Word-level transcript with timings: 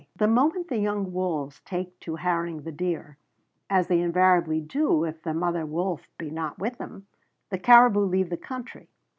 The 0.15 0.27
moment 0.27 0.67
the 0.67 0.77
young 0.79 1.13
wolves 1.13 1.59
take 1.63 1.99
to 1.99 2.15
harrying 2.15 2.63
the 2.63 2.71
deer 2.71 3.17
as 3.69 3.85
they 3.85 4.01
invariably 4.01 4.59
do 4.59 5.03
if 5.03 5.21
the 5.21 5.31
mother 5.35 5.63
wolf 5.63 6.07
be 6.17 6.31
not 6.31 6.57
with 6.57 6.79
them 6.79 7.05
the 7.51 7.59
caribou 7.59 8.05
leave 8.05 8.31
the 8.31 8.35
country. 8.35 8.89